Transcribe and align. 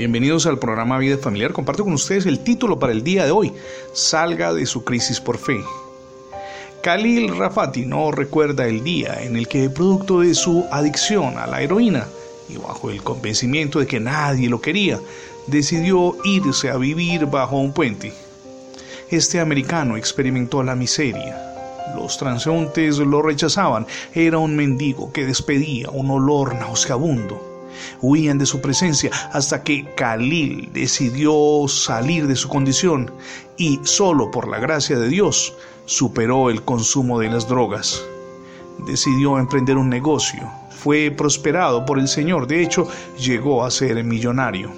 Bienvenidos 0.00 0.46
al 0.46 0.58
programa 0.58 0.96
Vida 0.96 1.18
Familiar. 1.18 1.52
Comparto 1.52 1.84
con 1.84 1.92
ustedes 1.92 2.24
el 2.24 2.38
título 2.38 2.78
para 2.78 2.90
el 2.90 3.04
día 3.04 3.26
de 3.26 3.32
hoy, 3.32 3.52
Salga 3.92 4.54
de 4.54 4.64
su 4.64 4.82
crisis 4.82 5.20
por 5.20 5.36
fe. 5.36 5.62
Khalil 6.82 7.36
Rafati 7.36 7.84
no 7.84 8.10
recuerda 8.10 8.66
el 8.66 8.82
día 8.82 9.22
en 9.22 9.36
el 9.36 9.46
que, 9.46 9.68
producto 9.68 10.20
de 10.20 10.34
su 10.34 10.64
adicción 10.72 11.36
a 11.36 11.46
la 11.46 11.60
heroína 11.60 12.06
y 12.48 12.56
bajo 12.56 12.88
el 12.88 13.02
convencimiento 13.02 13.78
de 13.78 13.86
que 13.86 14.00
nadie 14.00 14.48
lo 14.48 14.62
quería, 14.62 14.98
decidió 15.46 16.16
irse 16.24 16.70
a 16.70 16.78
vivir 16.78 17.26
bajo 17.26 17.58
un 17.58 17.74
puente. 17.74 18.14
Este 19.10 19.38
americano 19.38 19.98
experimentó 19.98 20.62
la 20.62 20.76
miseria. 20.76 21.36
Los 21.94 22.16
transeúntes 22.16 22.96
lo 22.96 23.20
rechazaban. 23.20 23.86
Era 24.14 24.38
un 24.38 24.56
mendigo 24.56 25.12
que 25.12 25.26
despedía 25.26 25.90
un 25.90 26.10
olor 26.10 26.54
nauseabundo 26.54 27.49
huían 28.00 28.38
de 28.38 28.46
su 28.46 28.60
presencia 28.60 29.10
hasta 29.32 29.62
que 29.62 29.94
Khalil 29.94 30.70
decidió 30.72 31.66
salir 31.68 32.26
de 32.26 32.36
su 32.36 32.48
condición 32.48 33.12
y 33.56 33.80
solo 33.82 34.30
por 34.30 34.48
la 34.48 34.58
gracia 34.58 34.98
de 34.98 35.08
Dios 35.08 35.54
superó 35.86 36.50
el 36.50 36.62
consumo 36.62 37.18
de 37.18 37.30
las 37.30 37.48
drogas. 37.48 38.02
Decidió 38.86 39.38
emprender 39.38 39.76
un 39.76 39.90
negocio, 39.90 40.50
fue 40.70 41.10
prosperado 41.10 41.84
por 41.84 41.98
el 41.98 42.08
Señor, 42.08 42.46
de 42.46 42.62
hecho 42.62 42.88
llegó 43.18 43.64
a 43.64 43.70
ser 43.70 44.02
millonario. 44.02 44.70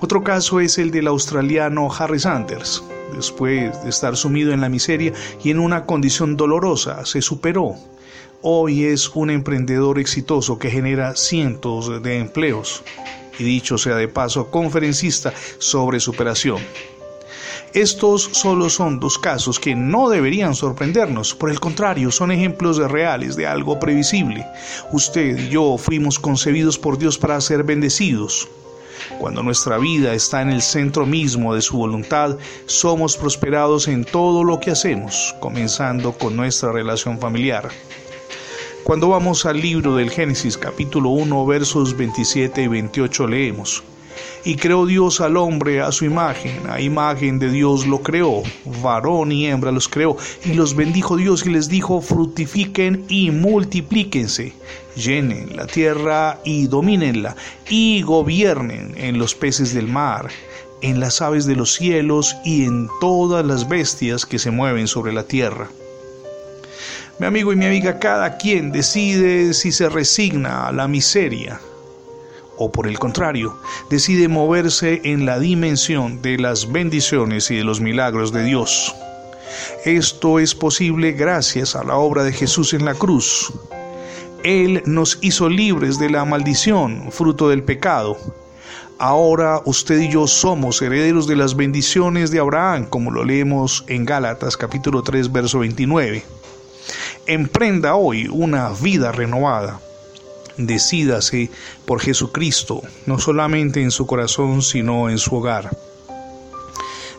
Otro 0.00 0.22
caso 0.22 0.60
es 0.60 0.78
el 0.78 0.90
del 0.90 1.08
australiano 1.08 1.88
Harry 1.92 2.20
Sanders. 2.20 2.82
Después 3.14 3.82
de 3.82 3.90
estar 3.90 4.16
sumido 4.16 4.52
en 4.52 4.60
la 4.60 4.68
miseria 4.68 5.12
y 5.42 5.50
en 5.50 5.58
una 5.58 5.84
condición 5.84 6.36
dolorosa, 6.36 7.04
se 7.04 7.20
superó 7.20 7.76
hoy 8.42 8.84
es 8.84 9.08
un 9.10 9.30
emprendedor 9.30 9.98
exitoso 9.98 10.58
que 10.58 10.70
genera 10.70 11.16
cientos 11.16 12.02
de 12.02 12.18
empleos 12.18 12.82
y 13.38 13.44
dicho 13.44 13.78
sea 13.78 13.96
de 13.96 14.08
paso, 14.08 14.50
conferencista 14.50 15.32
sobre 15.58 16.00
superación. 16.00 16.58
Estos 17.72 18.22
solo 18.32 18.70
son 18.70 19.00
dos 19.00 19.18
casos 19.18 19.58
que 19.58 19.74
no 19.74 20.08
deberían 20.08 20.54
sorprendernos, 20.54 21.34
por 21.34 21.50
el 21.50 21.58
contrario, 21.58 22.12
son 22.12 22.30
ejemplos 22.30 22.76
reales 22.76 23.34
de 23.34 23.48
algo 23.48 23.80
previsible. 23.80 24.46
Usted 24.92 25.36
y 25.36 25.48
yo 25.48 25.76
fuimos 25.76 26.20
concebidos 26.20 26.78
por 26.78 26.98
Dios 26.98 27.18
para 27.18 27.40
ser 27.40 27.64
bendecidos. 27.64 28.48
Cuando 29.18 29.42
nuestra 29.42 29.78
vida 29.78 30.14
está 30.14 30.42
en 30.42 30.50
el 30.50 30.62
centro 30.62 31.04
mismo 31.04 31.52
de 31.54 31.62
su 31.62 31.76
voluntad, 31.76 32.38
somos 32.66 33.16
prosperados 33.16 33.88
en 33.88 34.04
todo 34.04 34.44
lo 34.44 34.60
que 34.60 34.70
hacemos, 34.70 35.34
comenzando 35.40 36.12
con 36.12 36.36
nuestra 36.36 36.70
relación 36.70 37.18
familiar. 37.18 37.70
Cuando 38.84 39.08
vamos 39.08 39.46
al 39.46 39.62
libro 39.62 39.96
del 39.96 40.10
Génesis 40.10 40.58
capítulo 40.58 41.08
1 41.08 41.46
versos 41.46 41.96
27 41.96 42.64
y 42.64 42.68
28 42.68 43.26
leemos, 43.26 43.82
y 44.44 44.56
creó 44.56 44.84
Dios 44.84 45.22
al 45.22 45.38
hombre 45.38 45.80
a 45.80 45.90
su 45.90 46.04
imagen, 46.04 46.60
a 46.68 46.82
imagen 46.82 47.38
de 47.38 47.50
Dios 47.50 47.86
lo 47.86 48.02
creó, 48.02 48.42
varón 48.82 49.32
y 49.32 49.46
hembra 49.46 49.72
los 49.72 49.88
creó, 49.88 50.18
y 50.44 50.52
los 50.52 50.76
bendijo 50.76 51.16
Dios 51.16 51.46
y 51.46 51.50
les 51.50 51.70
dijo, 51.70 52.02
fructifiquen 52.02 53.06
y 53.08 53.30
multiplíquense, 53.30 54.52
llenen 54.96 55.56
la 55.56 55.66
tierra 55.66 56.40
y 56.44 56.66
domínenla, 56.66 57.36
y 57.70 58.02
gobiernen 58.02 58.92
en 58.98 59.16
los 59.18 59.34
peces 59.34 59.72
del 59.72 59.88
mar, 59.88 60.28
en 60.82 61.00
las 61.00 61.22
aves 61.22 61.46
de 61.46 61.56
los 61.56 61.72
cielos 61.72 62.36
y 62.44 62.64
en 62.66 62.90
todas 63.00 63.46
las 63.46 63.66
bestias 63.66 64.26
que 64.26 64.38
se 64.38 64.50
mueven 64.50 64.88
sobre 64.88 65.14
la 65.14 65.22
tierra. 65.24 65.70
Mi 67.18 67.26
amigo 67.26 67.52
y 67.52 67.56
mi 67.56 67.66
amiga, 67.66 68.00
cada 68.00 68.36
quien 68.36 68.72
decide 68.72 69.54
si 69.54 69.70
se 69.70 69.88
resigna 69.88 70.66
a 70.66 70.72
la 70.72 70.88
miseria 70.88 71.60
o 72.56 72.70
por 72.70 72.86
el 72.86 72.98
contrario, 72.98 73.56
decide 73.88 74.28
moverse 74.28 75.00
en 75.04 75.24
la 75.24 75.38
dimensión 75.38 76.22
de 76.22 76.38
las 76.38 76.70
bendiciones 76.70 77.50
y 77.50 77.56
de 77.56 77.64
los 77.64 77.80
milagros 77.80 78.32
de 78.32 78.44
Dios. 78.44 78.94
Esto 79.84 80.40
es 80.40 80.54
posible 80.54 81.12
gracias 81.12 81.76
a 81.76 81.84
la 81.84 81.96
obra 81.96 82.24
de 82.24 82.32
Jesús 82.32 82.74
en 82.74 82.84
la 82.84 82.94
cruz. 82.94 83.52
Él 84.42 84.82
nos 84.84 85.18
hizo 85.20 85.48
libres 85.48 85.98
de 85.98 86.10
la 86.10 86.24
maldición, 86.24 87.10
fruto 87.10 87.48
del 87.48 87.62
pecado. 87.62 88.16
Ahora 88.98 89.60
usted 89.64 90.00
y 90.00 90.08
yo 90.08 90.26
somos 90.26 90.82
herederos 90.82 91.26
de 91.26 91.36
las 91.36 91.56
bendiciones 91.56 92.30
de 92.30 92.40
Abraham, 92.40 92.86
como 92.86 93.10
lo 93.10 93.24
leemos 93.24 93.84
en 93.88 94.04
Gálatas 94.04 94.56
capítulo 94.56 95.02
3, 95.02 95.32
verso 95.32 95.60
29. 95.60 96.24
Emprenda 97.26 97.94
hoy 97.94 98.28
una 98.30 98.68
vida 98.70 99.10
renovada. 99.10 99.80
Decídase 100.58 101.50
por 101.86 102.00
Jesucristo, 102.00 102.82
no 103.06 103.18
solamente 103.18 103.82
en 103.82 103.90
su 103.90 104.06
corazón, 104.06 104.60
sino 104.60 105.08
en 105.08 105.16
su 105.16 105.34
hogar. 105.34 105.70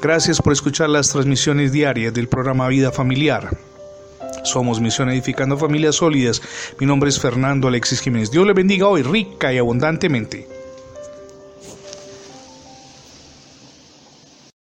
Gracias 0.00 0.40
por 0.40 0.54
escuchar 0.54 0.88
las 0.88 1.10
transmisiones 1.10 1.70
diarias 1.70 2.14
del 2.14 2.28
programa 2.28 2.68
Vida 2.68 2.90
Familiar. 2.90 3.50
Somos 4.42 4.80
Misión 4.80 5.10
Edificando 5.10 5.58
Familias 5.58 5.96
Sólidas. 5.96 6.40
Mi 6.78 6.86
nombre 6.86 7.10
es 7.10 7.20
Fernando 7.20 7.68
Alexis 7.68 8.00
Jiménez. 8.00 8.30
Dios 8.30 8.46
le 8.46 8.54
bendiga 8.54 8.88
hoy 8.88 9.02
rica 9.02 9.52
y 9.52 9.58
abundantemente. 9.58 10.59